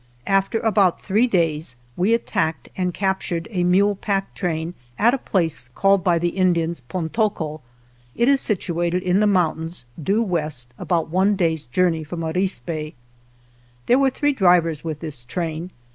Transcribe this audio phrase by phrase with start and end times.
[0.25, 5.67] After about three days we attacked and captured a mule pack train at a place
[5.75, 7.61] called by the Indians" Pontoco."
[8.15, 12.95] It is situated in the mountains due west, about one day's journey' from Arispe.
[13.85, 15.69] There were three drivers with this train.